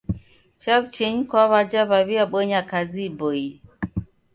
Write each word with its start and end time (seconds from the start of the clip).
Chaw'uchenyi 0.61 1.21
kwa 1.29 1.43
w'aja 1.51 1.81
w'aw'iabonya 1.89 2.59
kazi 2.69 3.01
iboie. 3.09 3.49